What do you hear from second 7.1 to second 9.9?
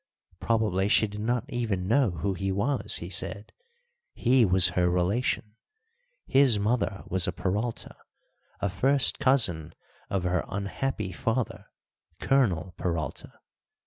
a Peralta, a first cousin